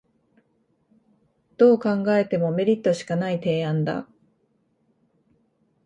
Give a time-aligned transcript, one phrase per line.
[1.57, 4.07] どう考えてもメリットしかない提案だ